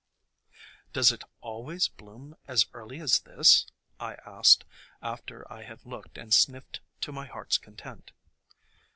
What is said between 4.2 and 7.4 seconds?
asked, after I had looked and sniffed to my